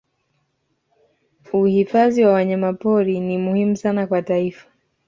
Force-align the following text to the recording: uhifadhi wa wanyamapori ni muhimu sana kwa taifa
uhifadhi 1.53 2.23
wa 2.25 2.33
wanyamapori 2.33 3.19
ni 3.19 3.37
muhimu 3.37 3.77
sana 3.77 4.07
kwa 4.07 4.21
taifa 4.21 4.67